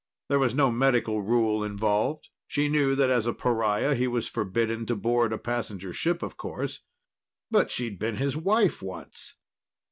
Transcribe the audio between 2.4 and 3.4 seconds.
She knew that as a